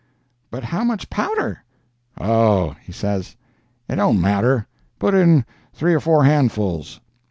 'But 0.49 0.63
how 0.63 0.83
much 0.83 1.11
powder?' 1.11 1.63
'Oh,' 2.19 2.75
he 2.81 2.91
says, 2.91 3.35
'it 3.87 3.97
don't 3.97 4.19
matter; 4.19 4.65
put 4.97 5.13
in 5.13 5.45
three 5.75 5.93
or 5.93 5.99
four 5.99 6.23
handfuls.' 6.23 6.99